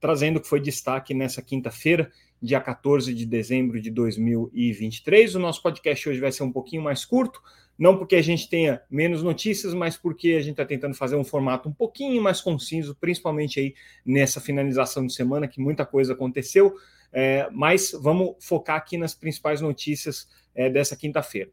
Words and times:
trazendo 0.00 0.36
o 0.36 0.40
que 0.40 0.48
foi 0.48 0.60
destaque 0.60 1.14
nessa 1.14 1.40
quinta-feira, 1.40 2.10
dia 2.40 2.60
14 2.60 3.14
de 3.14 3.24
dezembro 3.24 3.80
de 3.80 3.90
2023. 3.90 5.34
O 5.34 5.38
nosso 5.38 5.62
podcast 5.62 6.08
hoje 6.08 6.20
vai 6.20 6.30
ser 6.30 6.42
um 6.42 6.52
pouquinho 6.52 6.82
mais 6.82 7.04
curto, 7.04 7.40
não 7.78 7.96
porque 7.96 8.16
a 8.16 8.22
gente 8.22 8.48
tenha 8.48 8.82
menos 8.90 9.22
notícias, 9.22 9.74
mas 9.74 9.96
porque 9.96 10.32
a 10.32 10.40
gente 10.40 10.52
está 10.52 10.64
tentando 10.64 10.94
fazer 10.94 11.16
um 11.16 11.24
formato 11.24 11.68
um 11.68 11.72
pouquinho 11.72 12.22
mais 12.22 12.40
conciso, 12.40 12.96
principalmente 13.00 13.58
aí 13.58 13.74
nessa 14.04 14.40
finalização 14.40 15.06
de 15.06 15.14
semana, 15.14 15.48
que 15.48 15.60
muita 15.60 15.86
coisa 15.86 16.12
aconteceu. 16.12 16.74
É, 17.12 17.48
mas 17.52 17.92
vamos 17.98 18.36
focar 18.40 18.76
aqui 18.76 18.98
nas 18.98 19.14
principais 19.14 19.60
notícias 19.60 20.28
é, 20.54 20.68
dessa 20.68 20.96
quinta-feira. 20.96 21.50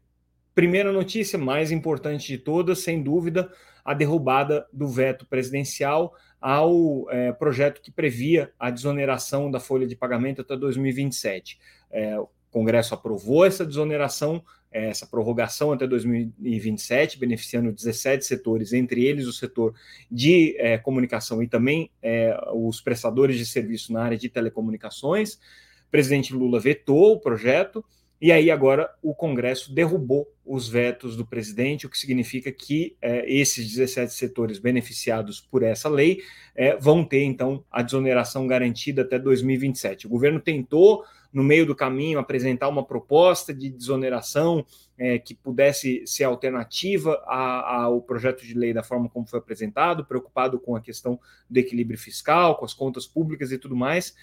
Primeira 0.54 0.92
notícia, 0.92 1.38
mais 1.38 1.72
importante 1.72 2.26
de 2.26 2.36
todas, 2.36 2.80
sem 2.80 3.02
dúvida, 3.02 3.50
a 3.84 3.94
derrubada 3.94 4.66
do 4.72 4.86
veto 4.86 5.26
presidencial 5.26 6.14
ao 6.42 7.08
é, 7.08 7.32
projeto 7.32 7.80
que 7.80 7.92
previa 7.92 8.52
a 8.58 8.68
desoneração 8.68 9.48
da 9.48 9.60
folha 9.60 9.86
de 9.86 9.94
pagamento 9.94 10.40
até 10.40 10.56
2027. 10.56 11.58
É, 11.90 12.18
o 12.18 12.28
Congresso 12.50 12.94
aprovou 12.94 13.46
essa 13.46 13.64
desoneração, 13.64 14.42
é, 14.72 14.88
essa 14.88 15.06
prorrogação 15.06 15.72
até 15.72 15.86
2027, 15.86 17.16
beneficiando 17.16 17.72
17 17.72 18.24
setores, 18.24 18.72
entre 18.72 19.04
eles 19.04 19.28
o 19.28 19.32
setor 19.32 19.72
de 20.10 20.56
é, 20.58 20.76
comunicação 20.76 21.40
e 21.42 21.46
também 21.46 21.90
é, 22.02 22.36
os 22.52 22.80
prestadores 22.80 23.38
de 23.38 23.46
serviço 23.46 23.92
na 23.92 24.02
área 24.02 24.18
de 24.18 24.28
telecomunicações. 24.28 25.34
O 25.34 25.90
presidente 25.92 26.34
Lula 26.34 26.58
vetou 26.58 27.12
o 27.12 27.20
projeto 27.20 27.84
e 28.22 28.30
aí 28.30 28.52
agora 28.52 28.88
o 29.02 29.12
Congresso 29.12 29.74
derrubou 29.74 30.32
os 30.46 30.68
vetos 30.68 31.16
do 31.16 31.26
presidente, 31.26 31.86
o 31.86 31.90
que 31.90 31.98
significa 31.98 32.52
que 32.52 32.96
é, 33.02 33.28
esses 33.28 33.68
17 33.68 34.12
setores 34.12 34.60
beneficiados 34.60 35.40
por 35.40 35.64
essa 35.64 35.88
lei 35.88 36.22
é, 36.54 36.76
vão 36.76 37.04
ter 37.04 37.24
então 37.24 37.64
a 37.68 37.82
desoneração 37.82 38.46
garantida 38.46 39.02
até 39.02 39.18
2027. 39.18 40.06
O 40.06 40.10
governo 40.10 40.38
tentou 40.38 41.02
no 41.32 41.42
meio 41.42 41.66
do 41.66 41.74
caminho 41.74 42.20
apresentar 42.20 42.68
uma 42.68 42.84
proposta 42.84 43.52
de 43.52 43.68
desoneração 43.68 44.64
é, 44.96 45.18
que 45.18 45.34
pudesse 45.34 46.06
ser 46.06 46.22
alternativa 46.22 47.20
ao 47.26 48.00
projeto 48.02 48.46
de 48.46 48.54
lei 48.54 48.72
da 48.72 48.84
forma 48.84 49.08
como 49.08 49.26
foi 49.26 49.40
apresentado, 49.40 50.04
preocupado 50.04 50.60
com 50.60 50.76
a 50.76 50.80
questão 50.80 51.18
do 51.50 51.58
equilíbrio 51.58 51.98
fiscal, 51.98 52.56
com 52.56 52.64
as 52.64 52.72
contas 52.72 53.04
públicas 53.04 53.50
e 53.50 53.58
tudo 53.58 53.74
mais. 53.74 54.14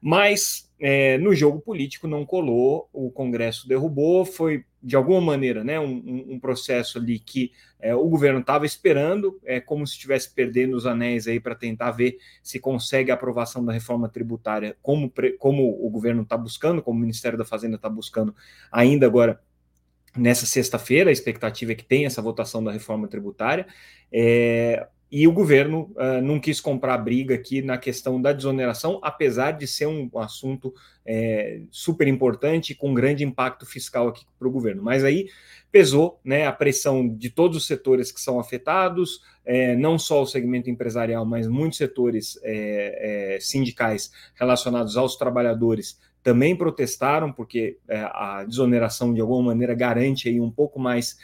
Mas 0.00 0.70
é, 0.80 1.18
no 1.18 1.34
jogo 1.34 1.60
político 1.60 2.08
não 2.08 2.24
colou, 2.24 2.88
o 2.92 3.10
Congresso 3.10 3.68
derrubou, 3.68 4.24
foi 4.24 4.64
de 4.82 4.96
alguma 4.96 5.20
maneira 5.20 5.62
né, 5.62 5.78
um, 5.78 6.26
um 6.30 6.40
processo 6.40 6.96
ali 6.96 7.18
que 7.18 7.52
é, 7.78 7.94
o 7.94 8.08
governo 8.08 8.40
estava 8.40 8.64
esperando, 8.64 9.38
é 9.44 9.60
como 9.60 9.86
se 9.86 9.92
estivesse 9.92 10.32
perdendo 10.32 10.74
os 10.74 10.86
anéis 10.86 11.28
aí 11.28 11.38
para 11.38 11.54
tentar 11.54 11.90
ver 11.90 12.16
se 12.42 12.58
consegue 12.58 13.10
a 13.10 13.14
aprovação 13.14 13.62
da 13.62 13.72
reforma 13.74 14.08
tributária, 14.08 14.74
como, 14.80 15.12
como 15.38 15.86
o 15.86 15.90
governo 15.90 16.22
está 16.22 16.36
buscando, 16.36 16.80
como 16.82 16.96
o 16.96 17.00
Ministério 17.00 17.36
da 17.36 17.44
Fazenda 17.44 17.76
está 17.76 17.90
buscando 17.90 18.34
ainda 18.72 19.04
agora 19.04 19.38
nessa 20.16 20.46
sexta-feira, 20.46 21.10
a 21.10 21.12
expectativa 21.12 21.72
é 21.72 21.74
que 21.74 21.84
tenha 21.84 22.06
essa 22.06 22.22
votação 22.22 22.64
da 22.64 22.72
reforma 22.72 23.06
tributária. 23.06 23.66
É, 24.10 24.86
e 25.10 25.26
o 25.26 25.32
governo 25.32 25.90
uh, 25.96 26.22
não 26.22 26.38
quis 26.38 26.60
comprar 26.60 26.96
briga 26.98 27.34
aqui 27.34 27.60
na 27.60 27.76
questão 27.76 28.22
da 28.22 28.32
desoneração, 28.32 29.00
apesar 29.02 29.52
de 29.52 29.66
ser 29.66 29.86
um 29.86 30.08
assunto 30.16 30.72
é, 31.04 31.62
super 31.70 32.06
importante 32.06 32.76
com 32.76 32.94
grande 32.94 33.24
impacto 33.24 33.66
fiscal 33.66 34.06
aqui 34.06 34.24
para 34.38 34.46
o 34.46 34.50
governo. 34.50 34.82
Mas 34.82 35.02
aí 35.02 35.28
pesou 35.72 36.20
né, 36.24 36.46
a 36.46 36.52
pressão 36.52 37.08
de 37.08 37.28
todos 37.28 37.56
os 37.56 37.66
setores 37.66 38.12
que 38.12 38.20
são 38.20 38.38
afetados, 38.38 39.20
é, 39.44 39.74
não 39.74 39.98
só 39.98 40.22
o 40.22 40.26
segmento 40.26 40.70
empresarial, 40.70 41.24
mas 41.24 41.48
muitos 41.48 41.78
setores 41.78 42.38
é, 42.44 43.38
sindicais 43.40 44.12
relacionados 44.34 44.96
aos 44.96 45.16
trabalhadores 45.16 45.98
também 46.22 46.54
protestaram, 46.54 47.32
porque 47.32 47.78
a 47.88 48.44
desoneração 48.44 49.14
de 49.14 49.22
alguma 49.22 49.42
maneira 49.42 49.72
garante 49.72 50.28
aí 50.28 50.38
um 50.38 50.50
pouco 50.50 50.78
mais 50.78 51.16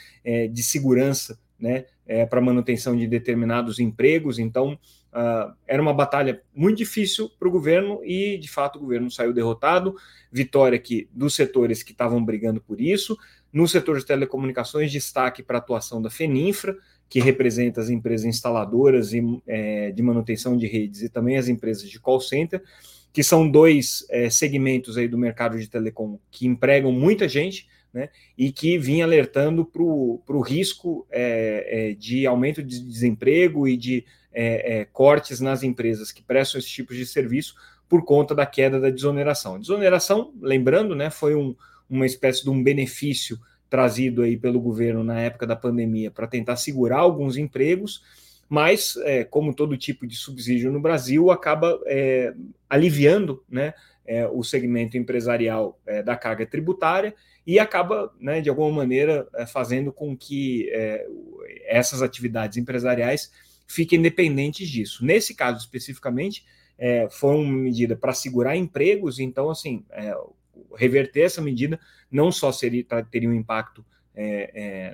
de 0.50 0.62
segurança 0.62 1.38
né, 1.58 1.84
é, 2.06 2.24
para 2.26 2.40
manutenção 2.40 2.96
de 2.96 3.06
determinados 3.06 3.78
empregos. 3.78 4.38
Então, 4.38 4.78
uh, 5.12 5.52
era 5.66 5.80
uma 5.80 5.94
batalha 5.94 6.42
muito 6.54 6.78
difícil 6.78 7.30
para 7.38 7.48
o 7.48 7.50
governo 7.50 8.00
e, 8.04 8.38
de 8.38 8.48
fato, 8.48 8.76
o 8.76 8.80
governo 8.80 9.10
saiu 9.10 9.32
derrotado. 9.32 9.96
Vitória 10.30 10.76
aqui 10.76 11.08
dos 11.12 11.34
setores 11.34 11.82
que 11.82 11.92
estavam 11.92 12.24
brigando 12.24 12.60
por 12.60 12.80
isso. 12.80 13.16
No 13.52 13.66
setor 13.66 13.98
de 13.98 14.06
telecomunicações, 14.06 14.92
destaque 14.92 15.42
para 15.42 15.58
a 15.58 15.60
atuação 15.60 16.02
da 16.02 16.10
Feninfra, 16.10 16.76
que 17.08 17.20
representa 17.20 17.80
as 17.80 17.88
empresas 17.88 18.26
instaladoras 18.26 19.12
e, 19.12 19.22
é, 19.46 19.90
de 19.92 20.02
manutenção 20.02 20.56
de 20.56 20.66
redes 20.66 21.02
e 21.02 21.08
também 21.08 21.36
as 21.36 21.48
empresas 21.48 21.88
de 21.88 22.00
call 22.00 22.20
center, 22.20 22.62
que 23.16 23.22
são 23.22 23.50
dois 23.50 24.04
é, 24.10 24.28
segmentos 24.28 24.98
aí 24.98 25.08
do 25.08 25.16
mercado 25.16 25.58
de 25.58 25.66
telecom 25.70 26.18
que 26.30 26.46
empregam 26.46 26.92
muita 26.92 27.26
gente 27.26 27.66
né, 27.90 28.10
e 28.36 28.52
que 28.52 28.76
vinha 28.76 29.06
alertando 29.06 29.64
para 29.64 29.82
o 29.82 30.40
risco 30.42 31.06
é, 31.10 31.92
é, 31.92 31.94
de 31.94 32.26
aumento 32.26 32.62
de 32.62 32.78
desemprego 32.78 33.66
e 33.66 33.74
de 33.74 34.04
é, 34.34 34.80
é, 34.80 34.84
cortes 34.84 35.40
nas 35.40 35.62
empresas 35.62 36.12
que 36.12 36.22
prestam 36.22 36.58
esse 36.58 36.68
tipo 36.68 36.92
de 36.92 37.06
serviço 37.06 37.54
por 37.88 38.04
conta 38.04 38.34
da 38.34 38.44
queda 38.44 38.78
da 38.78 38.90
desoneração. 38.90 39.58
Desoneração, 39.58 40.34
lembrando, 40.38 40.94
né, 40.94 41.08
foi 41.08 41.34
um, 41.34 41.56
uma 41.88 42.04
espécie 42.04 42.44
de 42.44 42.50
um 42.50 42.62
benefício 42.62 43.40
trazido 43.70 44.20
aí 44.20 44.36
pelo 44.36 44.60
governo 44.60 45.02
na 45.02 45.18
época 45.22 45.46
da 45.46 45.56
pandemia 45.56 46.10
para 46.10 46.26
tentar 46.26 46.56
segurar 46.56 46.98
alguns 46.98 47.38
empregos, 47.38 48.02
mas, 48.46 48.94
é, 49.04 49.24
como 49.24 49.54
todo 49.54 49.74
tipo 49.76 50.06
de 50.06 50.16
subsídio 50.16 50.70
no 50.70 50.80
Brasil, 50.80 51.30
acaba 51.30 51.80
é, 51.86 52.34
aliviando 52.68 53.44
né, 53.48 53.74
é, 54.06 54.26
o 54.26 54.42
segmento 54.42 54.96
empresarial 54.96 55.80
é, 55.86 56.02
da 56.02 56.16
carga 56.16 56.46
tributária 56.46 57.14
e 57.46 57.58
acaba, 57.58 58.12
né, 58.20 58.40
de 58.40 58.48
alguma 58.48 58.70
maneira, 58.70 59.28
é, 59.34 59.46
fazendo 59.46 59.92
com 59.92 60.16
que 60.16 60.68
é, 60.72 61.06
essas 61.66 62.02
atividades 62.02 62.56
empresariais 62.56 63.30
fiquem 63.66 64.00
dependentes 64.00 64.68
disso. 64.68 65.04
Nesse 65.04 65.34
caso 65.34 65.58
especificamente, 65.58 66.44
é, 66.78 67.08
foi 67.10 67.34
uma 67.34 67.52
medida 67.52 67.96
para 67.96 68.12
segurar 68.12 68.56
empregos, 68.56 69.18
então, 69.18 69.50
assim, 69.50 69.84
é, 69.90 70.14
reverter 70.76 71.22
essa 71.22 71.40
medida 71.40 71.78
não 72.10 72.30
só 72.30 72.52
seria, 72.52 72.84
teria 73.10 73.28
um 73.28 73.34
impacto 73.34 73.84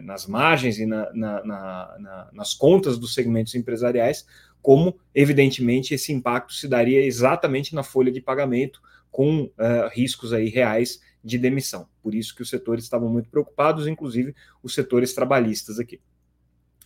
nas 0.02 0.26
margens 0.26 0.78
e 0.78 0.86
na, 0.86 1.12
na, 1.12 1.44
na, 1.44 2.30
nas 2.32 2.54
contas 2.54 2.98
dos 2.98 3.14
segmentos 3.14 3.54
empresariais, 3.54 4.26
como, 4.62 4.98
evidentemente, 5.14 5.94
esse 5.94 6.12
impacto 6.12 6.54
se 6.54 6.68
daria 6.68 7.04
exatamente 7.04 7.74
na 7.74 7.82
folha 7.82 8.12
de 8.12 8.20
pagamento 8.20 8.80
com 9.10 9.42
uh, 9.42 9.88
riscos 9.92 10.32
aí 10.32 10.48
reais 10.48 11.00
de 11.22 11.36
demissão. 11.36 11.88
Por 12.02 12.14
isso 12.14 12.34
que 12.34 12.42
os 12.42 12.48
setores 12.48 12.84
estavam 12.84 13.08
muito 13.08 13.28
preocupados, 13.28 13.86
inclusive 13.86 14.34
os 14.62 14.74
setores 14.74 15.12
trabalhistas 15.12 15.78
aqui. 15.78 16.00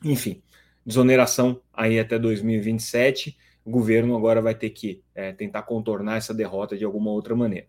Enfim, 0.02 0.42
desoneração 0.84 1.60
aí 1.72 1.98
até 1.98 2.18
2027. 2.18 3.36
O 3.64 3.70
governo 3.70 4.16
agora 4.16 4.40
vai 4.40 4.54
ter 4.54 4.70
que 4.70 5.02
é, 5.14 5.32
tentar 5.32 5.62
contornar 5.62 6.16
essa 6.16 6.34
derrota 6.34 6.76
de 6.76 6.84
alguma 6.84 7.10
outra 7.10 7.34
maneira. 7.34 7.66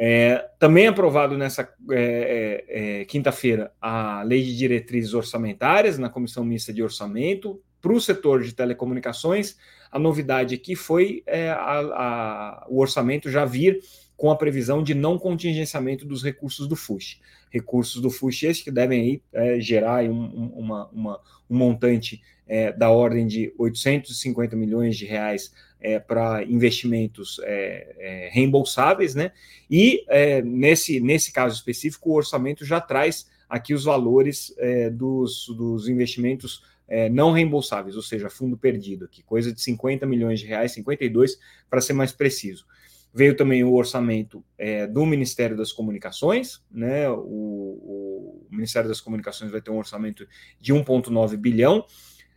É, 0.00 0.48
também 0.60 0.86
aprovado 0.86 1.36
nessa 1.36 1.68
é, 1.90 2.64
é, 2.68 3.00
é 3.00 3.04
quinta-feira 3.04 3.72
a 3.80 4.22
Lei 4.22 4.44
de 4.44 4.56
Diretrizes 4.56 5.12
Orçamentárias 5.12 5.98
na 5.98 6.08
Comissão 6.08 6.44
Mista 6.44 6.72
de 6.72 6.80
Orçamento 6.80 7.60
para 7.82 7.92
o 7.92 8.00
setor 8.00 8.44
de 8.44 8.54
telecomunicações. 8.54 9.56
A 9.90 9.98
novidade 9.98 10.54
aqui 10.54 10.76
foi 10.76 11.24
é, 11.26 11.50
a, 11.50 11.80
a, 11.80 12.66
o 12.68 12.78
orçamento 12.80 13.28
já 13.28 13.44
vir 13.44 13.80
com 14.16 14.30
a 14.30 14.36
previsão 14.36 14.84
de 14.84 14.94
não 14.94 15.18
contingenciamento 15.18 16.06
dos 16.06 16.22
recursos 16.22 16.68
do 16.68 16.76
FUSH. 16.76 17.20
Recursos 17.50 18.00
do 18.00 18.10
FUSH 18.10 18.42
esses 18.44 18.62
que 18.62 18.70
devem 18.70 19.00
aí, 19.00 19.22
é, 19.32 19.60
gerar 19.60 20.04
um, 20.04 20.52
uma, 20.54 20.88
uma, 20.92 21.20
um 21.50 21.56
montante 21.56 22.22
é, 22.46 22.72
da 22.72 22.90
ordem 22.90 23.26
de 23.26 23.52
850 23.58 24.54
milhões 24.54 24.96
de 24.96 25.06
reais 25.06 25.52
é, 25.80 25.98
para 25.98 26.42
investimentos 26.44 27.40
é, 27.44 27.94
é, 27.98 28.28
reembolsáveis, 28.32 29.14
né? 29.14 29.32
E 29.70 30.04
é, 30.08 30.42
nesse, 30.42 31.00
nesse 31.00 31.32
caso 31.32 31.54
específico, 31.54 32.10
o 32.10 32.14
orçamento 32.14 32.64
já 32.64 32.80
traz 32.80 33.28
aqui 33.48 33.72
os 33.72 33.84
valores 33.84 34.54
dos, 34.92 35.46
dos 35.56 35.88
investimentos 35.88 36.62
é, 36.88 37.08
não 37.08 37.32
reembolsáveis, 37.32 37.96
ou 37.96 38.02
seja, 38.02 38.30
fundo 38.30 38.56
perdido 38.56 39.04
aqui, 39.04 39.22
coisa 39.22 39.52
de 39.52 39.60
50 39.60 40.06
milhões 40.06 40.40
de 40.40 40.46
reais, 40.46 40.72
52 40.72 41.38
para 41.68 41.80
ser 41.80 41.92
mais 41.92 42.12
preciso. 42.12 42.66
Veio 43.12 43.36
também 43.36 43.62
o 43.62 43.74
orçamento 43.74 44.44
é, 44.56 44.86
do 44.86 45.04
Ministério 45.04 45.56
das 45.56 45.72
Comunicações, 45.72 46.62
né? 46.70 47.08
O, 47.10 47.14
o, 47.20 48.46
o 48.50 48.54
Ministério 48.54 48.88
das 48.88 49.00
Comunicações 49.00 49.50
vai 49.50 49.60
ter 49.60 49.70
um 49.70 49.78
orçamento 49.78 50.26
de 50.60 50.72
1,9 50.72 51.36
bilhão. 51.36 51.84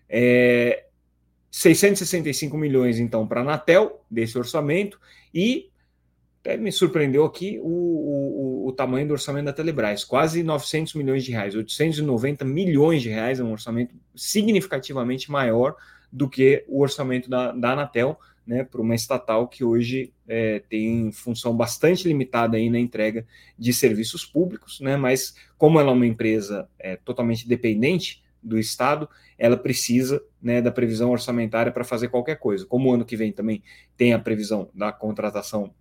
É, 0.08 0.86
665 1.52 2.58
milhões, 2.58 2.98
então, 2.98 3.28
para 3.28 3.42
a 3.42 3.44
Anatel, 3.44 4.04
desse 4.10 4.38
orçamento, 4.38 5.00
e 5.34 5.70
até 6.40 6.58
me 6.58 6.72
surpreendeu 6.72 7.24
aqui 7.24 7.60
o, 7.62 7.68
o, 7.68 8.68
o, 8.68 8.72
tamanho 8.72 9.08
do 9.08 9.14
orçamento 9.14 9.46
da 9.46 9.54
Telebrás, 9.54 10.04
quase 10.04 10.42
900 10.42 10.96
milhões 10.96 11.24
de 11.24 11.32
reais, 11.32 11.54
890 11.54 12.44
milhões 12.46 13.02
de 13.02 13.10
reais, 13.10 13.40
é 13.40 13.44
um 13.44 13.52
orçamento 13.52 13.94
significativamente 14.16 15.30
maior 15.30 15.76
do 16.12 16.28
que 16.28 16.66
o 16.68 16.82
orçamento 16.82 17.30
da, 17.30 17.52
da 17.52 17.74
Anatel, 17.74 18.18
né, 18.48 18.64
para 18.64 18.82
uma 18.82 18.96
estatal 18.96 19.48
que 19.48 19.64
hoje 19.64 20.12
é, 20.28 20.64
tem 20.68 21.12
função 21.12 21.56
bastante 21.56 22.08
limitada 22.08 22.58
aí 22.58 22.70
na 22.70 22.80
entrega 22.80 23.26
de 23.58 23.72
serviços 23.72 24.26
públicos, 24.26 24.80
né, 24.80 24.98
mas 24.98 25.36
como 25.58 25.80
ela 25.80 25.92
é 25.92 25.94
uma 25.94 26.08
empresa 26.08 26.68
é, 26.80 26.96
totalmente 26.96 27.48
dependente 27.48 28.24
do 28.42 28.58
Estado, 28.58 29.08
ela 29.38 29.58
precisa 29.58 30.22
né, 30.42 30.62
da 30.62 30.72
previsão 30.72 31.12
orçamentária 31.12 31.72
para 31.72 31.84
fazer 31.84 32.10
qualquer 32.10 32.38
coisa. 32.38 32.66
Como 32.66 32.90
o 32.90 32.94
ano 32.94 33.06
que 33.06 33.18
vem 33.18 33.32
também 33.32 33.64
tem 33.96 34.14
a 34.14 34.20
previsão 34.20 34.70
da 34.74 34.92
contratação, 34.92 35.74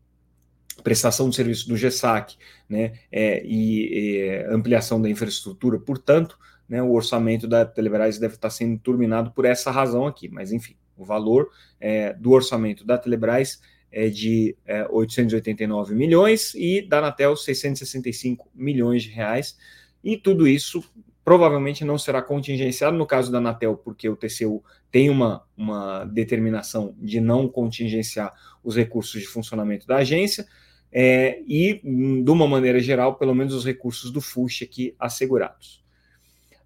prestação 0.82 1.28
de 1.28 1.36
serviço 1.36 1.68
do 1.68 1.76
GESAC 1.76 2.36
né, 2.68 2.92
é, 3.10 3.42
e, 3.44 3.88
e, 3.92 4.44
ampliação 4.50 5.00
da 5.00 5.08
infraestrutura, 5.08 5.78
portanto, 5.78 6.38
né, 6.68 6.82
o 6.82 6.92
orçamento 6.92 7.48
da 7.48 7.64
Telebrás 7.64 8.18
deve 8.18 8.34
estar 8.34 8.50
sendo 8.50 8.78
turminado 8.78 9.32
por 9.32 9.44
essa 9.44 9.70
razão 9.70 10.06
aqui, 10.06 10.28
mas 10.28 10.52
enfim, 10.52 10.76
o 10.96 11.04
valor 11.04 11.50
é, 11.80 12.12
do 12.14 12.30
orçamento 12.30 12.84
da 12.84 12.96
Telebrás 12.96 13.60
é 13.90 14.08
de 14.08 14.56
é, 14.64 14.86
889 14.88 15.94
milhões 15.94 16.54
e 16.54 16.80
da 16.80 16.98
Anatel 16.98 17.36
665 17.36 18.48
milhões 18.54 19.02
de 19.02 19.10
reais, 19.10 19.58
e 20.02 20.16
tudo 20.16 20.46
isso 20.46 20.82
provavelmente 21.24 21.84
não 21.84 21.98
será 21.98 22.22
contingenciado 22.22 22.96
no 22.96 23.06
caso 23.06 23.30
da 23.30 23.38
Anatel, 23.38 23.76
porque 23.76 24.08
o 24.08 24.16
TCU 24.16 24.62
tem 24.90 25.10
uma, 25.10 25.44
uma 25.56 26.04
determinação 26.04 26.94
de 26.98 27.20
não 27.20 27.48
contingenciar 27.48 28.32
os 28.62 28.76
recursos 28.76 29.20
de 29.20 29.26
funcionamento 29.26 29.86
da 29.86 29.96
agência, 29.96 30.46
é, 30.92 31.40
e, 31.46 31.80
de 31.82 32.30
uma 32.30 32.48
maneira 32.48 32.80
geral, 32.80 33.14
pelo 33.14 33.34
menos 33.34 33.54
os 33.54 33.64
recursos 33.64 34.10
do 34.10 34.20
FUSH 34.20 34.62
aqui 34.62 34.94
assegurados. 34.98 35.82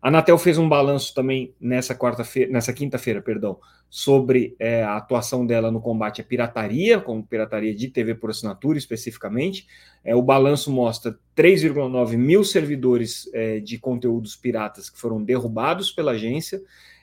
A 0.05 0.09
Anatel 0.09 0.37
fez 0.37 0.59
um 0.59 0.69
balanço 0.69 1.15
também 1.15 1.55
nessa 1.59 1.95
quarta-feira, 1.95 2.53
nessa 2.53 2.75
quinta-feira, 2.75 3.23
perdão, 3.23 3.59
sobre 3.89 4.55
é, 4.59 4.83
a 4.83 4.99
atuação 4.99 5.47
dela 5.47 5.71
no 5.71 5.81
combate 5.81 6.21
à 6.21 6.25
pirataria, 6.25 7.01
como 7.01 7.27
pirataria 7.27 7.75
de 7.75 7.89
TV 7.89 8.15
por 8.15 8.29
assinatura 8.29 8.77
especificamente. 8.77 9.67
É, 10.05 10.15
o 10.15 10.21
balanço 10.21 10.71
mostra 10.71 11.19
3,9 11.35 12.19
mil 12.19 12.45
servidores 12.45 13.31
é, 13.33 13.61
de 13.61 13.79
conteúdos 13.79 14.37
piratas 14.37 14.91
que 14.91 15.01
foram 15.01 15.25
derrubados 15.25 15.91
pela 15.91 16.13
agência, 16.13 16.61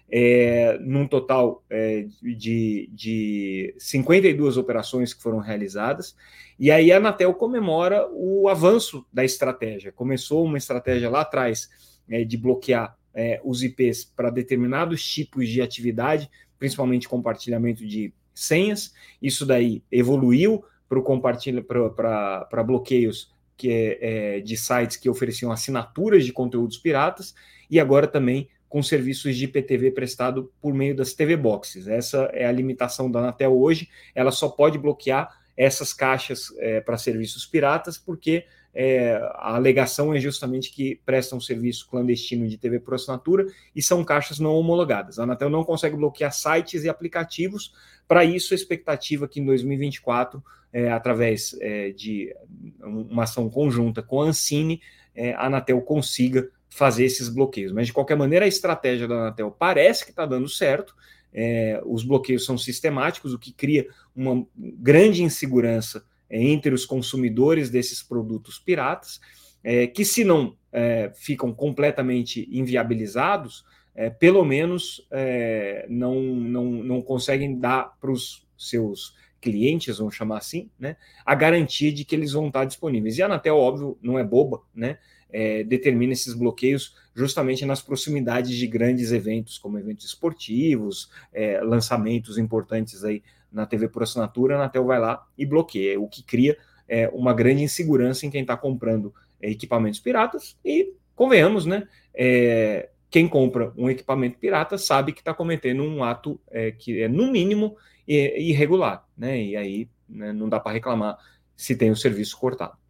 é, 0.07 0.77
num 0.80 1.07
total 1.07 1.63
é, 1.71 2.06
de, 2.21 2.88
de 2.94 3.74
52 3.80 4.57
operações 4.57 5.12
que 5.12 5.24
foram 5.24 5.39
realizadas. 5.39 6.15
E 6.59 6.69
aí 6.69 6.92
a 6.92 6.97
Anatel 6.97 7.33
comemora 7.33 8.07
o 8.12 8.47
avanço 8.47 9.04
da 9.12 9.25
estratégia. 9.25 9.92
Começou 9.92 10.45
uma 10.45 10.59
estratégia 10.59 11.09
lá 11.09 11.21
atrás 11.21 11.68
é, 12.09 12.24
de 12.24 12.38
bloquear 12.38 12.98
os 13.44 13.62
IPs 13.62 14.06
para 14.06 14.30
determinados 14.30 15.03
tipos 15.03 15.50
de 15.50 15.62
atividade 15.62 16.30
principalmente 16.62 17.09
compartilhamento 17.09 17.83
de 17.83 18.13
senhas. 18.36 18.94
Isso 19.19 19.48
daí 19.48 19.83
evoluiu 19.92 20.63
para 20.88 22.45
para 22.48 22.63
bloqueios 22.63 23.33
que 23.57 23.71
é, 23.71 24.36
é, 24.38 24.39
de 24.42 24.56
sites 24.56 24.95
que 24.95 25.09
ofereciam 25.09 25.51
assinaturas 25.51 26.24
de 26.24 26.31
conteúdos 26.31 26.77
piratas 26.77 27.33
e 27.68 27.80
agora 27.80 28.06
também 28.06 28.47
com 28.69 28.83
serviços 28.83 29.36
de 29.36 29.45
IPTV 29.45 29.89
prestado 29.89 30.54
por 30.62 30.71
meio 30.71 30.95
das 30.95 31.13
TV 31.13 31.36
Boxes. 31.36 31.88
Essa 31.88 32.30
é 32.31 32.45
a 32.45 32.51
limitação 32.51 33.09
da 33.09 33.19
Anatel 33.19 33.57
hoje. 33.57 33.89
Ela 34.13 34.31
só 34.31 34.47
pode 34.47 34.77
bloquear 34.77 35.36
essas 35.57 35.94
caixas 35.94 36.54
é, 36.59 36.80
para 36.80 36.95
serviços 36.95 37.44
piratas 37.44 37.97
porque 37.97 38.45
é, 38.73 39.15
a 39.35 39.56
alegação 39.56 40.13
é 40.13 40.19
justamente 40.19 40.71
que 40.71 41.01
prestam 41.06 41.39
serviço 41.39 41.88
clandestino 41.89 42.47
de 42.47 42.57
TV 42.57 42.79
por 42.79 42.94
assinatura 42.94 43.45
e 43.75 43.81
são 43.81 44.03
caixas 44.03 44.39
não 44.39 44.56
homologadas. 44.56 45.19
A 45.19 45.23
Anatel 45.23 45.50
não 45.50 45.63
consegue 45.63 45.95
bloquear 45.95 46.31
sites 46.31 46.83
e 46.83 46.89
aplicativos. 46.89 47.73
Para 48.07 48.23
isso, 48.23 48.53
a 48.53 48.56
expectativa 48.56 49.25
é 49.25 49.27
que 49.27 49.39
em 49.39 49.45
2024, 49.45 50.41
é, 50.71 50.91
através 50.91 51.56
é, 51.59 51.91
de 51.91 52.33
uma 52.81 53.23
ação 53.23 53.50
conjunta 53.50 54.01
com 54.01 54.21
a 54.21 54.25
Ancine, 54.25 54.81
é, 55.13 55.33
a 55.33 55.47
Anatel 55.47 55.81
consiga 55.81 56.50
fazer 56.69 57.03
esses 57.03 57.27
bloqueios. 57.27 57.73
Mas, 57.73 57.88
de 57.88 57.94
qualquer 57.94 58.15
maneira, 58.15 58.45
a 58.45 58.47
estratégia 58.47 59.07
da 59.07 59.15
Anatel 59.15 59.51
parece 59.51 60.06
que 60.06 60.12
está 60.12 60.25
dando 60.25 60.47
certo. 60.47 60.95
É, 61.33 61.81
os 61.85 62.03
bloqueios 62.03 62.45
são 62.45 62.57
sistemáticos, 62.57 63.33
o 63.33 63.39
que 63.39 63.51
cria 63.51 63.88
uma 64.15 64.45
grande 64.56 65.23
insegurança 65.23 66.03
entre 66.31 66.74
os 66.74 66.86
consumidores 66.86 67.69
desses 67.69 68.01
produtos 68.01 68.57
piratas, 68.57 69.19
é, 69.63 69.88
que 69.88 70.06
se 70.06 70.24
não 70.24 70.56
é, 70.72 71.12
ficam 71.13 71.54
completamente 71.54 72.48
inviabilizados, 72.51 73.66
é, 73.94 74.10
pelo 74.10 74.44
menos 74.45 75.06
é, 75.12 75.86
não, 75.89 76.22
não, 76.22 76.66
não 76.66 77.01
conseguem 77.01 77.60
dar 77.60 77.98
para 78.00 78.12
os 78.12 78.48
seus 78.57 79.16
clientes, 79.42 79.98
vamos 79.98 80.16
chamar 80.16 80.38
assim, 80.38 80.69
né, 80.80 80.95
a 81.25 81.33
garantia 81.33 81.92
de 81.92 82.06
que 82.06 82.16
eles 82.16 82.31
vão 82.31 82.48
estar 82.48 82.63
disponíveis. 82.63 83.18
E 83.18 83.24
a 83.24 83.25
Anatel, 83.25 83.57
óbvio, 83.57 83.98
não 84.01 84.18
é 84.18 84.24
boba, 84.24 84.62
né, 84.74 84.98
é, 85.31 85.63
determina 85.63 86.13
esses 86.13 86.33
bloqueios 86.33 86.95
justamente 87.16 87.66
nas 87.66 87.81
proximidades 87.81 88.56
de 88.56 88.68
grandes 88.68 89.12
eventos, 89.12 89.57
como 89.57 89.80
eventos 89.80 90.06
esportivos, 90.06 91.10
é, 91.33 91.60
lançamentos 91.62 92.38
importantes 92.38 93.04
aí 93.04 93.24
na 93.51 93.65
TV 93.65 93.88
por 93.88 94.03
assinatura, 94.03 94.56
a 94.56 94.57
Anatel 94.59 94.86
vai 94.86 95.00
lá 95.00 95.25
e 95.38 95.45
bloqueia, 95.45 96.00
o 96.00 96.07
que 96.07 96.24
cria 96.24 96.57
é, 96.88 97.09
uma 97.09 97.33
grande 97.33 97.63
insegurança 97.63 98.25
em 98.25 98.30
quem 98.30 98.42
está 98.42 98.56
comprando 98.56 99.13
é, 99.42 99.50
equipamentos 99.50 100.00
piratas 100.00 100.57
e, 100.63 100.94
convenhamos, 101.15 101.65
né, 101.65 101.88
é, 102.13 102.89
quem 103.09 103.27
compra 103.27 103.74
um 103.77 103.89
equipamento 103.89 104.38
pirata 104.38 104.77
sabe 104.77 105.12
que 105.12 105.19
está 105.19 105.33
cometendo 105.33 105.83
um 105.83 106.03
ato 106.03 106.39
é, 106.50 106.71
que 106.71 107.01
é, 107.01 107.07
no 107.07 107.31
mínimo, 107.31 107.75
irregular, 108.07 109.06
né, 109.18 109.42
e 109.42 109.56
aí 109.56 109.90
né, 110.09 110.33
não 110.33 110.49
dá 110.49 110.59
para 110.59 110.73
reclamar 110.73 111.18
se 111.56 111.76
tem 111.76 111.92
o 111.92 111.95
serviço 111.95 112.37
cortado. 112.37 112.81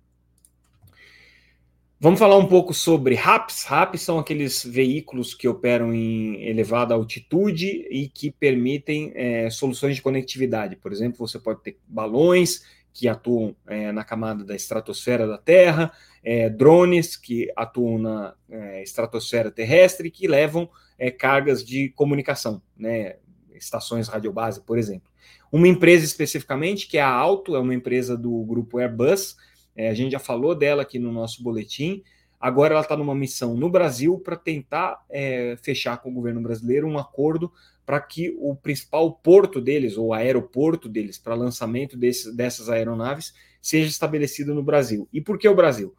Vamos 2.04 2.18
falar 2.18 2.36
um 2.36 2.48
pouco 2.48 2.74
sobre 2.74 3.14
RAPs. 3.14 3.64
RAPs 3.64 4.02
são 4.02 4.18
aqueles 4.18 4.64
veículos 4.66 5.36
que 5.36 5.48
operam 5.48 5.94
em 5.94 6.48
elevada 6.48 6.96
altitude 6.96 7.88
e 7.92 8.10
que 8.10 8.32
permitem 8.32 9.12
é, 9.14 9.52
soluções 9.52 9.98
de 9.98 10.02
conectividade. 10.02 10.76
Por 10.76 10.92
exemplo, 10.92 11.20
você 11.20 11.38
pode 11.38 11.62
ter 11.62 11.78
balões 11.88 12.66
que 12.92 13.08
atuam 13.08 13.56
é, 13.68 13.92
na 13.92 14.04
camada 14.04 14.44
da 14.44 14.56
estratosfera 14.56 15.28
da 15.28 15.38
Terra, 15.38 15.92
é, 16.24 16.50
drones 16.50 17.16
que 17.16 17.52
atuam 17.56 18.00
na 18.00 18.34
é, 18.50 18.82
estratosfera 18.82 19.52
terrestre 19.52 20.10
que 20.10 20.28
levam 20.28 20.68
é, 20.98 21.12
cargas 21.12 21.64
de 21.64 21.90
comunicação, 21.90 22.64
né, 22.76 23.18
estações 23.54 24.08
radiobase, 24.08 24.60
por 24.62 24.80
exemplo. 24.80 25.08
Uma 25.52 25.68
empresa 25.68 26.04
especificamente, 26.04 26.88
que 26.88 26.98
é 26.98 27.02
a 27.02 27.12
Alto, 27.12 27.56
é 27.56 27.60
uma 27.60 27.76
empresa 27.76 28.18
do 28.18 28.44
grupo 28.44 28.80
Airbus, 28.80 29.38
é, 29.76 29.90
a 29.90 29.94
gente 29.94 30.12
já 30.12 30.20
falou 30.20 30.56
dela 30.56 30.82
aqui 30.82 31.00
no 31.00 31.12
nosso 31.12 31.44
boletim. 31.44 32.04
Agora 32.40 32.74
ela 32.74 32.82
está 32.82 32.98
numa 32.98 33.16
missão 33.16 33.56
no 33.56 33.70
Brasil 33.70 34.20
para 34.20 34.36
tentar 34.36 35.04
é, 35.10 35.56
fechar 35.62 35.98
com 35.98 36.10
o 36.10 36.14
governo 36.14 36.42
brasileiro 36.42 36.88
um 36.88 36.98
acordo 36.98 37.52
para 37.86 38.00
que 38.00 38.36
o 38.40 38.56
principal 38.56 39.12
porto 39.12 39.60
deles, 39.60 39.98
ou 39.98 40.14
aeroporto 40.14 40.88
deles, 40.88 41.18
para 41.18 41.36
lançamento 41.36 41.98
desse, 41.98 42.36
dessas 42.36 42.70
aeronaves, 42.70 43.34
seja 43.62 43.90
estabelecido 43.90 44.56
no 44.56 44.64
Brasil. 44.64 45.08
E 45.12 45.22
por 45.22 45.38
que 45.38 45.48
o 45.48 45.56
Brasil? 45.56 45.94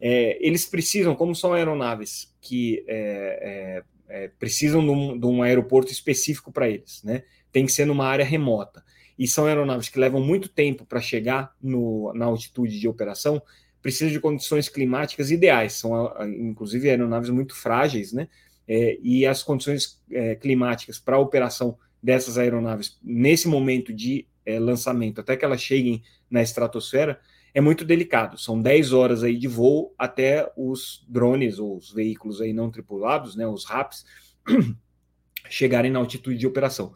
É, 0.00 0.38
eles 0.40 0.64
precisam, 0.64 1.14
como 1.14 1.34
são 1.34 1.52
aeronaves 1.52 2.34
que 2.40 2.84
é, 2.86 3.82
é, 4.08 4.24
é 4.24 4.28
precisam 4.38 4.80
de 4.82 4.90
um, 4.90 5.18
de 5.18 5.26
um 5.26 5.42
aeroporto 5.42 5.92
específico 5.92 6.50
para 6.50 6.68
eles, 6.68 7.02
né? 7.02 7.24
Tem 7.52 7.66
que 7.66 7.72
ser 7.72 7.84
numa 7.84 8.06
área 8.06 8.24
remota 8.24 8.82
e 9.18 9.26
são 9.26 9.46
aeronaves 9.46 9.88
que 9.88 9.98
levam 9.98 10.22
muito 10.22 10.48
tempo 10.48 10.86
para 10.86 11.00
chegar 11.00 11.52
no, 11.60 12.12
na 12.14 12.26
altitude 12.26 12.78
de 12.78 12.86
operação, 12.86 13.42
precisam 13.82 14.12
de 14.12 14.20
condições 14.20 14.68
climáticas 14.68 15.30
ideais. 15.30 15.74
São, 15.74 16.12
inclusive, 16.26 16.88
aeronaves 16.88 17.30
muito 17.30 17.54
frágeis, 17.56 18.12
né? 18.12 18.28
É, 18.66 18.98
e 19.02 19.26
as 19.26 19.42
condições 19.42 20.00
é, 20.10 20.34
climáticas 20.34 20.98
para 20.98 21.16
a 21.16 21.20
operação 21.20 21.76
dessas 22.02 22.38
aeronaves 22.38 22.98
nesse 23.02 23.48
momento 23.48 23.92
de 23.92 24.26
é, 24.44 24.58
lançamento, 24.58 25.20
até 25.20 25.36
que 25.36 25.44
elas 25.44 25.60
cheguem 25.60 26.02
na 26.30 26.42
estratosfera, 26.42 27.18
é 27.54 27.60
muito 27.60 27.84
delicado. 27.84 28.38
São 28.38 28.60
10 28.60 28.92
horas 28.92 29.22
aí 29.22 29.36
de 29.36 29.48
voo 29.48 29.94
até 29.98 30.50
os 30.56 31.04
drones 31.08 31.58
ou 31.58 31.76
os 31.76 31.92
veículos 31.92 32.40
aí 32.40 32.52
não 32.52 32.70
tripulados, 32.70 33.34
né, 33.34 33.46
os 33.46 33.64
RAPs, 33.64 34.04
chegarem 35.48 35.90
na 35.90 35.98
altitude 35.98 36.38
de 36.38 36.46
operação. 36.46 36.94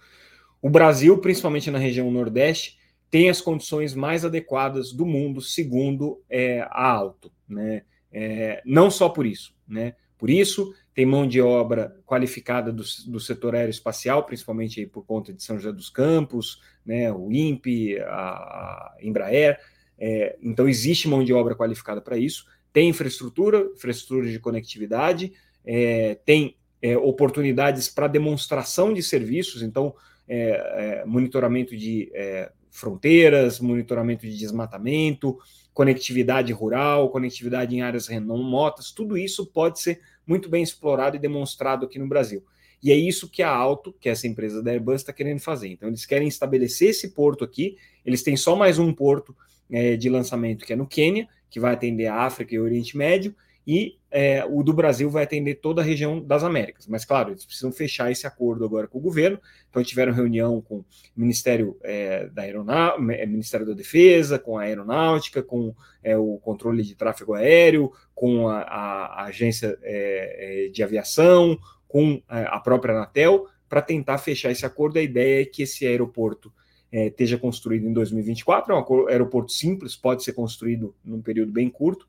O 0.63 0.71
Brasil, 0.71 1.19
principalmente 1.19 1.71
na 1.71 1.79
região 1.79 2.11
Nordeste, 2.11 2.79
tem 3.11 3.29
as 3.29 3.41
condições 3.41 3.95
mais 3.95 4.25
adequadas 4.25 4.93
do 4.93 5.05
mundo, 5.05 5.41
segundo 5.41 6.23
é, 6.31 6.61
a 6.71 6.91
Alto. 6.91 7.31
Né? 7.47 7.83
É, 8.11 8.63
não 8.65 8.91
só 8.91 9.09
por 9.09 9.27
isso, 9.27 9.55
né? 9.69 9.95
por 10.17 10.31
isso, 10.31 10.73
tem 10.95 11.05
mão 11.05 11.27
de 11.27 11.41
obra 11.41 11.97
qualificada 12.07 12.73
do, 12.73 12.85
do 13.07 13.19
setor 13.19 13.57
aeroespacial, 13.57 14.25
principalmente 14.25 14.87
por 14.87 15.05
conta 15.05 15.33
de 15.33 15.43
São 15.43 15.57
José 15.57 15.73
dos 15.73 15.91
Campos, 15.91 16.61
né, 16.87 17.13
o 17.13 17.33
INPE, 17.33 17.99
a, 18.01 18.95
Embraer. 19.01 19.59
É, 19.99 20.37
então, 20.41 20.69
existe 20.69 21.09
mão 21.09 21.25
de 21.25 21.33
obra 21.33 21.57
qualificada 21.57 22.01
para 22.01 22.17
isso. 22.17 22.47
Tem 22.73 22.89
infraestrutura, 22.89 23.69
infraestrutura 23.75 24.31
de 24.31 24.39
conectividade, 24.39 25.33
é, 25.65 26.15
tem 26.25 26.57
é, 26.81 26.97
oportunidades 26.97 27.89
para 27.89 28.07
demonstração 28.07 28.93
de 28.93 29.03
serviços, 29.03 29.63
então, 29.63 29.95
é, 30.29 31.03
é, 31.03 31.05
monitoramento 31.05 31.77
de 31.77 32.11
é, 32.15 32.51
fronteiras, 32.71 33.61
monitoramento 33.61 34.27
de 34.27 34.37
desmatamento, 34.37 35.39
conectividade 35.75 36.53
rural, 36.53 37.11
conectividade 37.11 37.75
em 37.75 37.83
áreas 37.83 38.07
remotas, 38.07 38.91
tudo 38.91 39.17
isso 39.17 39.47
pode 39.47 39.81
ser 39.81 40.01
muito 40.27 40.49
bem 40.49 40.63
explorado 40.63 41.17
e 41.17 41.19
demonstrado 41.19 41.87
aqui 41.87 41.99
no 41.99 42.09
Brasil. 42.09 42.43
E 42.83 42.91
é 42.91 42.97
isso 42.97 43.31
que 43.31 43.43
a 43.43 43.51
Alto, 43.51 43.95
que 44.01 44.09
é 44.09 44.13
essa 44.13 44.27
empresa 44.27 44.63
da 44.63 44.73
Airbus, 44.73 44.97
está 44.97 45.13
querendo 45.13 45.39
fazer. 45.39 45.69
Então, 45.69 45.89
eles 45.89 46.05
querem 46.05 46.27
estabelecer 46.27 46.91
esse 46.91 47.11
porto 47.11 47.45
aqui. 47.45 47.77
Eles 48.05 48.25
têm 48.25 48.37
só 48.37 48.57
mais 48.57 48.79
um 48.79 48.93
porto 48.93 49.37
é, 49.71 49.97
de 49.97 50.09
lançamento, 50.09 50.65
que 50.65 50.73
é 50.73 50.77
no 50.77 50.87
Quênia, 50.87 51.29
que 51.49 51.61
vai 51.61 51.75
atender 51.75 52.07
a 52.07 52.17
África 52.17 52.55
e 52.55 52.59
o 52.59 52.65
Oriente 52.65 52.97
Médio, 52.97 53.37
e 53.67 53.97
é, 54.11 54.45
o 54.45 54.63
do 54.63 54.73
Brasil 54.73 55.09
vai 55.09 55.25
atender 55.25 55.55
toda 55.57 55.81
a 55.81 55.85
região 55.85 56.21
das 56.21 56.43
Américas. 56.43 56.87
Mas, 56.87 57.05
claro, 57.05 57.31
eles 57.31 57.45
precisam 57.45 57.73
fechar 57.73 58.11
esse 58.11 58.27
acordo 58.27 58.65
agora 58.65 58.87
com 58.87 58.99
o 58.99 59.01
governo. 59.01 59.41
Então, 59.71 59.83
tiveram 59.83 60.13
reunião 60.13 60.61
com 60.61 60.79
o 60.79 60.85
Ministério 61.17 61.79
é, 61.83 62.27
da 62.27 62.43
Aeronáutica, 62.43 63.15
é, 63.15 63.25
Ministério 63.25 63.67
da 63.67 63.73
Defesa, 63.73 64.39
com 64.39 64.59
a 64.59 64.63
Aeronáutica, 64.63 65.43
com 65.43 65.75
é, 66.03 66.17
o 66.17 66.39
controle 66.39 66.83
de 66.83 66.95
tráfego 66.95 67.35
aéreo, 67.35 67.93
com 68.15 68.49
a, 68.49 68.61
a, 68.61 69.23
a 69.23 69.25
agência 69.25 69.79
é, 69.83 70.67
é, 70.67 70.69
de 70.69 70.83
aviação, 70.83 71.59
com 71.89 72.23
a 72.27 72.59
própria 72.59 72.95
Anatel, 72.95 73.47
para 73.69 73.83
tentar 73.83 74.17
fechar 74.17 74.51
esse 74.51 74.65
acordo. 74.65 74.99
A 74.99 75.03
ideia 75.03 75.43
é 75.43 75.45
que 75.45 75.63
esse 75.63 75.87
aeroporto 75.87 76.53
esteja 76.91 77.37
construído 77.37 77.87
em 77.87 77.93
2024. 77.93 78.73
É 78.73 78.77
um 78.77 79.09
aeroporto 79.09 79.53
simples, 79.53 79.95
pode 79.95 80.25
ser 80.25 80.33
construído 80.33 80.95
num 81.05 81.21
período 81.21 81.53
bem 81.53 81.69
curto 81.69 82.07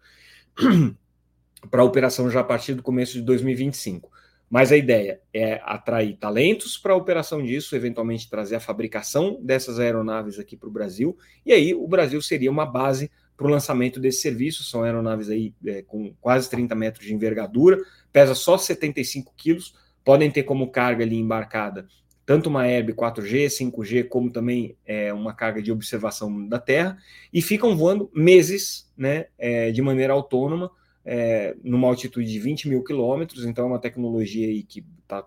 para 1.69 1.81
a 1.81 1.85
operação 1.85 2.29
já 2.29 2.41
a 2.41 2.43
partir 2.43 2.73
do 2.73 2.83
começo 2.83 3.13
de 3.13 3.21
2025. 3.21 4.11
Mas 4.49 4.71
a 4.71 4.77
ideia 4.77 5.19
é 5.33 5.59
atrair 5.63 6.15
talentos 6.17 6.77
para 6.77 6.93
a 6.93 6.95
operação 6.95 7.41
disso, 7.41 7.75
eventualmente 7.75 8.29
trazer 8.29 8.55
a 8.55 8.59
fabricação 8.59 9.39
dessas 9.41 9.79
aeronaves 9.79 10.37
aqui 10.37 10.55
para 10.55 10.69
o 10.69 10.71
Brasil, 10.71 11.17
e 11.45 11.51
aí 11.51 11.73
o 11.73 11.87
Brasil 11.87 12.21
seria 12.21 12.51
uma 12.51 12.65
base 12.65 13.09
para 13.35 13.47
o 13.47 13.49
lançamento 13.49 13.99
desse 13.99 14.21
serviço. 14.21 14.63
São 14.63 14.83
aeronaves 14.83 15.29
aí 15.29 15.53
é, 15.65 15.81
com 15.81 16.13
quase 16.21 16.49
30 16.49 16.75
metros 16.75 17.05
de 17.05 17.13
envergadura, 17.15 17.79
pesa 18.11 18.35
só 18.35 18.57
75 18.57 19.33
quilos, 19.35 19.73
podem 20.05 20.29
ter 20.29 20.43
como 20.43 20.69
carga 20.69 21.03
ali 21.03 21.17
embarcada 21.17 21.87
tanto 22.25 22.47
uma 22.47 22.67
Herb 22.67 22.93
4G, 22.93 23.47
5G, 23.47 24.07
como 24.07 24.31
também 24.31 24.77
é, 24.85 25.13
uma 25.13 25.33
carga 25.33 25.61
de 25.61 25.71
observação 25.71 26.47
da 26.47 26.59
Terra, 26.59 26.97
e 27.33 27.41
ficam 27.41 27.75
voando 27.75 28.09
meses 28.13 28.89
né, 28.95 29.27
é, 29.37 29.71
de 29.71 29.81
maneira 29.81 30.13
autônoma, 30.13 30.71
é, 31.05 31.55
numa 31.63 31.87
altitude 31.87 32.31
de 32.31 32.39
20 32.39 32.69
mil 32.69 32.83
quilômetros, 32.83 33.45
então 33.45 33.65
é 33.65 33.67
uma 33.67 33.79
tecnologia 33.79 34.47
aí 34.47 34.63
que 34.63 34.85
está 35.01 35.25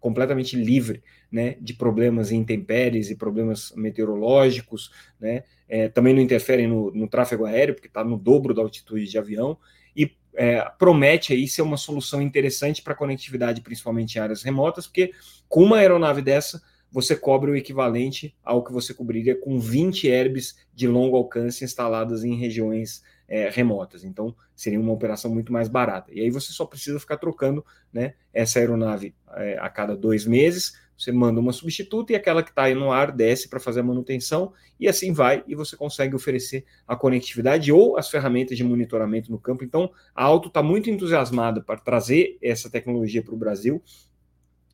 completamente 0.00 0.56
livre 0.56 1.02
né, 1.30 1.56
de 1.60 1.74
problemas 1.74 2.30
intempéries 2.30 3.10
e 3.10 3.16
problemas 3.16 3.72
meteorológicos, 3.76 4.90
né, 5.18 5.44
é, 5.68 5.88
também 5.88 6.14
não 6.14 6.22
interferem 6.22 6.66
no, 6.66 6.92
no 6.92 7.08
tráfego 7.08 7.44
aéreo, 7.44 7.74
porque 7.74 7.88
está 7.88 8.04
no 8.04 8.16
dobro 8.16 8.54
da 8.54 8.62
altitude 8.62 9.06
de 9.06 9.18
avião, 9.18 9.58
e 9.96 10.12
é, 10.34 10.60
promete 10.78 11.32
aí 11.32 11.48
ser 11.48 11.62
uma 11.62 11.76
solução 11.76 12.20
interessante 12.20 12.82
para 12.82 12.94
conectividade, 12.94 13.62
principalmente 13.62 14.16
em 14.16 14.20
áreas 14.20 14.42
remotas, 14.42 14.86
porque 14.86 15.12
com 15.48 15.64
uma 15.64 15.78
aeronave 15.78 16.22
dessa, 16.22 16.62
você 16.90 17.16
cobre 17.16 17.50
o 17.50 17.56
equivalente 17.56 18.34
ao 18.44 18.62
que 18.62 18.72
você 18.72 18.94
cobriria 18.94 19.38
com 19.38 19.58
20 19.58 20.06
herbes 20.06 20.56
de 20.74 20.86
longo 20.86 21.16
alcance 21.16 21.64
instaladas 21.64 22.22
em 22.22 22.36
regiões 22.36 23.02
é, 23.28 23.48
remotas. 23.50 24.04
Então, 24.04 24.34
seria 24.54 24.80
uma 24.80 24.92
operação 24.92 25.32
muito 25.32 25.52
mais 25.52 25.68
barata. 25.68 26.12
E 26.12 26.20
aí 26.20 26.30
você 26.30 26.52
só 26.52 26.64
precisa 26.64 26.98
ficar 27.00 27.16
trocando 27.16 27.64
né, 27.92 28.14
essa 28.32 28.58
aeronave 28.58 29.14
é, 29.34 29.58
a 29.58 29.68
cada 29.68 29.96
dois 29.96 30.26
meses. 30.26 30.80
Você 30.96 31.12
manda 31.12 31.38
uma 31.38 31.52
substituta 31.52 32.12
e 32.12 32.16
aquela 32.16 32.42
que 32.42 32.50
está 32.50 32.64
aí 32.64 32.74
no 32.74 32.90
ar 32.90 33.12
desce 33.12 33.48
para 33.48 33.60
fazer 33.60 33.80
a 33.80 33.82
manutenção, 33.82 34.54
e 34.80 34.88
assim 34.88 35.12
vai, 35.12 35.44
e 35.46 35.54
você 35.54 35.76
consegue 35.76 36.14
oferecer 36.14 36.64
a 36.88 36.96
conectividade 36.96 37.70
ou 37.70 37.98
as 37.98 38.08
ferramentas 38.08 38.56
de 38.56 38.64
monitoramento 38.64 39.30
no 39.30 39.38
campo. 39.38 39.62
Então, 39.62 39.90
a 40.14 40.24
Auto 40.24 40.48
está 40.48 40.62
muito 40.62 40.88
entusiasmada 40.88 41.60
para 41.60 41.78
trazer 41.78 42.38
essa 42.40 42.70
tecnologia 42.70 43.22
para 43.22 43.34
o 43.34 43.36
Brasil 43.36 43.82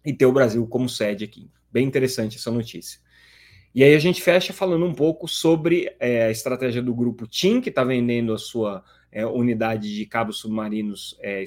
e 0.04 0.12
ter 0.12 0.26
o 0.26 0.32
Brasil 0.32 0.64
como 0.66 0.88
sede 0.88 1.24
aqui. 1.24 1.50
Bem 1.72 1.86
interessante 1.86 2.36
essa 2.36 2.50
notícia. 2.52 3.00
E 3.74 3.82
aí 3.82 3.94
a 3.94 3.98
gente 3.98 4.22
fecha 4.22 4.52
falando 4.52 4.84
um 4.84 4.94
pouco 4.94 5.26
sobre 5.26 5.94
é, 5.98 6.24
a 6.24 6.30
estratégia 6.30 6.82
do 6.82 6.94
grupo 6.94 7.26
TIM, 7.26 7.60
que 7.60 7.70
está 7.70 7.82
vendendo 7.82 8.34
a 8.34 8.38
sua 8.38 8.84
é, 9.10 9.24
unidade 9.24 9.94
de 9.94 10.04
cabos 10.06 10.38
submarinos 10.38 11.16
é, 11.20 11.42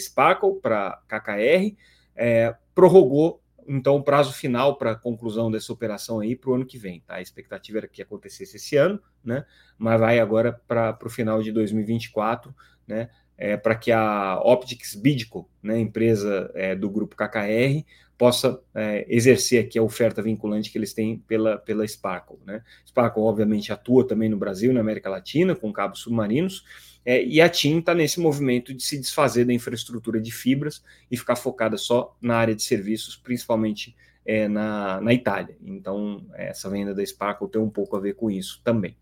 para 0.62 1.02
KKR, 1.08 1.76
é, 2.16 2.56
prorrogou 2.74 3.42
então 3.68 3.96
o 3.96 4.04
prazo 4.04 4.32
final 4.32 4.78
para 4.78 4.92
a 4.92 4.96
conclusão 4.96 5.50
dessa 5.50 5.74
operação 5.74 6.20
aí 6.20 6.36
para 6.36 6.52
o 6.52 6.54
ano 6.54 6.66
que 6.66 6.78
vem. 6.78 7.02
Tá? 7.02 7.16
A 7.16 7.22
expectativa 7.22 7.80
era 7.80 7.88
que 7.88 8.02
acontecesse 8.02 8.58
esse 8.58 8.78
ano, 8.78 9.02
né? 9.24 9.46
mas 9.78 10.00
vai 10.00 10.20
agora 10.20 10.54
para 10.68 10.98
o 11.04 11.10
final 11.10 11.42
de 11.42 11.52
2024, 11.52 12.56
né? 12.88 13.10
É, 13.38 13.58
para 13.58 13.76
que 13.76 13.92
a 13.92 14.40
Optics 14.44 14.96
Bidco, 14.96 15.50
né, 15.62 15.78
empresa 15.78 16.50
é, 16.56 16.74
do 16.74 16.90
grupo 16.90 17.16
KKR, 17.16 17.84
possa 18.18 18.60
é, 18.74 19.06
exercer 19.10 19.64
aqui 19.64 19.78
a 19.78 19.84
oferta 19.84 20.22
vinculante 20.22 20.72
que 20.72 20.78
eles 20.78 20.94
têm 20.94 21.18
pela, 21.28 21.58
pela 21.58 21.86
Sparkle. 21.86 22.38
Né? 22.46 22.62
Sparkle, 22.88 23.24
obviamente, 23.24 23.74
atua 23.74 24.08
também 24.08 24.30
no 24.30 24.38
Brasil, 24.38 24.74
na 24.74 24.80
América 24.80 25.10
Latina, 25.10 25.56
com 25.56 25.72
cabos 25.74 26.00
submarinos, 26.00 26.64
é, 27.06 27.24
e 27.24 27.40
a 27.40 27.48
TIM 27.48 27.80
está 27.80 27.94
nesse 27.94 28.20
movimento 28.20 28.74
de 28.74 28.82
se 28.82 28.98
desfazer 28.98 29.46
da 29.46 29.54
infraestrutura 29.54 30.20
de 30.20 30.32
fibras 30.32 30.84
e 31.12 31.16
ficar 31.16 31.36
focada 31.36 31.78
só 31.78 32.18
na 32.20 32.38
área 32.38 32.56
de 32.56 32.64
serviços, 32.64 33.16
principalmente 33.16 33.96
é, 34.26 34.48
na, 34.48 35.00
na 35.02 35.14
Itália. 35.14 35.56
Então, 35.64 36.26
essa 36.34 36.68
venda 36.70 36.96
da 36.96 37.06
Sparkle 37.06 37.48
tem 37.48 37.62
um 37.62 37.70
pouco 37.70 37.96
a 37.96 38.00
ver 38.00 38.16
com 38.16 38.32
isso 38.32 38.60
também. 38.64 38.98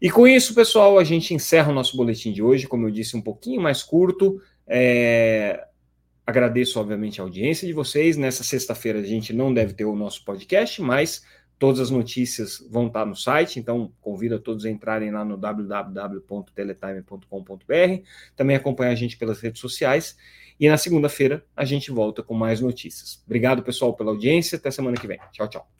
E 0.00 0.10
com 0.10 0.26
isso, 0.26 0.54
pessoal, 0.54 0.98
a 0.98 1.04
gente 1.04 1.34
encerra 1.34 1.70
o 1.70 1.74
nosso 1.74 1.96
boletim 1.96 2.32
de 2.32 2.42
hoje, 2.42 2.66
como 2.66 2.86
eu 2.86 2.90
disse, 2.90 3.16
um 3.16 3.20
pouquinho 3.20 3.60
mais 3.60 3.82
curto. 3.82 4.40
É, 4.66 5.66
Agradeço, 6.30 6.78
obviamente, 6.78 7.20
a 7.20 7.24
audiência 7.24 7.66
de 7.66 7.72
vocês. 7.72 8.16
Nessa 8.16 8.44
sexta-feira 8.44 9.00
a 9.00 9.02
gente 9.02 9.32
não 9.32 9.52
deve 9.52 9.74
ter 9.74 9.84
o 9.84 9.96
nosso 9.96 10.24
podcast, 10.24 10.80
mas 10.80 11.24
todas 11.58 11.80
as 11.80 11.90
notícias 11.90 12.64
vão 12.70 12.86
estar 12.86 13.04
no 13.04 13.16
site, 13.16 13.58
então 13.58 13.92
convido 14.00 14.36
a 14.36 14.38
todos 14.38 14.64
a 14.64 14.70
entrarem 14.70 15.10
lá 15.10 15.24
no 15.24 15.36
www.teletime.com.br, 15.36 18.04
também 18.36 18.54
acompanhar 18.56 18.92
a 18.92 18.94
gente 18.94 19.18
pelas 19.18 19.40
redes 19.40 19.60
sociais. 19.60 20.16
E 20.58 20.68
na 20.68 20.76
segunda-feira 20.76 21.44
a 21.56 21.64
gente 21.64 21.90
volta 21.90 22.22
com 22.22 22.34
mais 22.34 22.60
notícias. 22.60 23.20
Obrigado, 23.26 23.64
pessoal, 23.64 23.92
pela 23.94 24.12
audiência. 24.12 24.56
Até 24.56 24.70
semana 24.70 24.96
que 24.96 25.08
vem. 25.08 25.18
Tchau, 25.32 25.48
tchau. 25.48 25.79